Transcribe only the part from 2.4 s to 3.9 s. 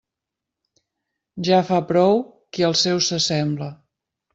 qui als seus s'assembla.